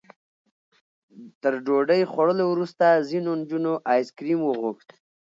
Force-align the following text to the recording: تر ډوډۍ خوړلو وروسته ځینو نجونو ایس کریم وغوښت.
تر 1.41 1.53
ډوډۍ 1.65 2.01
خوړلو 2.11 2.43
وروسته 2.49 2.85
ځینو 3.09 3.31
نجونو 3.39 3.73
ایس 3.93 4.07
کریم 4.17 4.39
وغوښت. 4.43 4.89